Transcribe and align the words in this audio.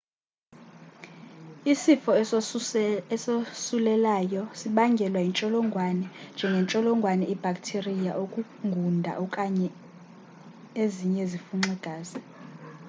isifo 1.73 2.11
esosulelayo 3.15 4.41
seso 4.49 4.57
sibangelwa 4.59 5.19
yintsholongwane 5.25 6.05
njengentsholongwane 6.33 7.23
ibhaktiriya 7.33 8.11
ukungunda 8.23 9.11
okanye 9.23 9.69
ezinye 10.83 11.21
izifunxi-gazi 11.25 12.19